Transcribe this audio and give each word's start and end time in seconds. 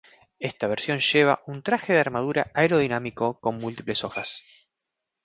Esta 0.49 0.65
versión 0.65 0.97
lleva 0.99 1.43
un 1.45 1.61
traje 1.61 1.93
de 1.93 1.99
armadura 1.99 2.49
aerodinámico 2.55 3.39
con 3.39 3.57
múltiples 3.57 4.03
hojas. 4.03 4.41